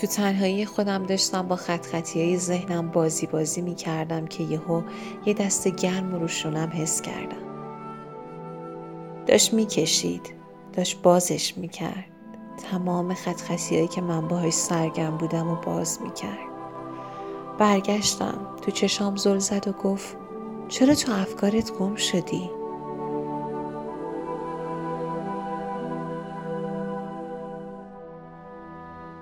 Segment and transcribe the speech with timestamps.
[0.00, 4.82] تو تنهایی خودم داشتم با خط خطی های ذهنم بازی بازی می کردم که یهو
[5.26, 7.50] یه دست گرم روشونم حس کردم.
[9.26, 10.34] داشت می کشید.
[10.72, 12.04] داشت بازش می کرد.
[12.70, 16.50] تمام خط هایی که من باهاش سرگم بودم و باز می کرد.
[17.58, 20.16] برگشتم تو چشام زل زد و گفت
[20.68, 22.59] چرا تو افکارت گم شدی؟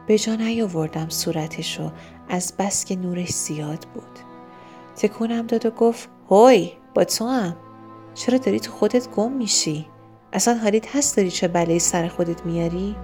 [0.08, 1.92] به جا نیاوردم صورتشو
[2.28, 4.18] از بس که نورش زیاد بود
[4.96, 7.56] تکونم داد و گفت هوی با تو هم
[8.14, 9.86] چرا داری تو خودت گم میشی؟
[10.32, 12.96] اصلا حالیت هست داری چه بلایی سر خودت میاری؟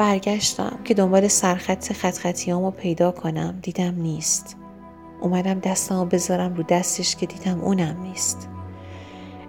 [0.00, 3.58] برگشتم که دنبال سرخط خط خطیامو پیدا کنم.
[3.62, 4.56] دیدم نیست.
[5.20, 8.48] اومدم دستمو بذارم رو دستش که دیدم اونم نیست.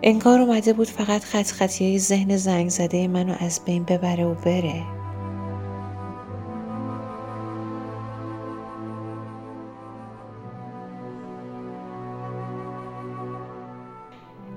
[0.04, 4.34] انگار اومده بود فقط خط خطی های ذهن زنگ زده منو از بین ببره و
[4.34, 5.01] بره.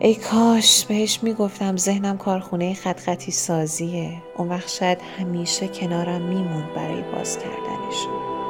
[0.05, 4.23] ای کاش بهش می‌گفتم ذهنم کارخونه خط خطی سازیه.
[4.37, 8.44] اون وقت شاید همیشه کنارم میموند برای باز کردنشون.